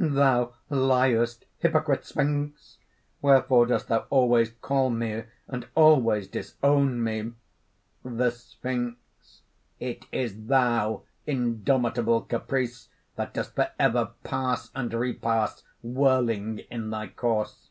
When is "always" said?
4.10-4.50, 5.74-6.28